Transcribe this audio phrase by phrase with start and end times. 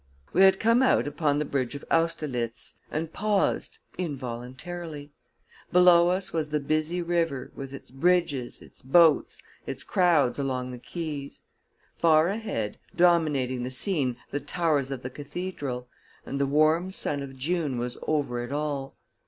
[0.33, 5.11] We had come out upon the bridge of Austerlitz, and paused, involuntarily.
[5.71, 10.79] Below us was the busy river, with its bridges, its boats, its crowds along the
[10.79, 11.41] quays;
[11.97, 15.87] far ahead, dominating the scene, the towers of the cathedral;
[16.25, 18.97] and the warm sun of June was over it all.